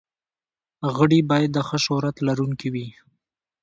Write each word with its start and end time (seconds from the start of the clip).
غړي 0.95 1.19
باید 1.31 1.49
د 1.53 1.59
ښه 1.67 1.77
شهرت 1.85 2.15
لرونکي 2.27 2.67
وي. 2.73 2.87